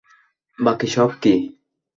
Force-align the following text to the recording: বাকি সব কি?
বাকি 0.59 0.87
সব 0.87 1.09
কি? 1.21 1.33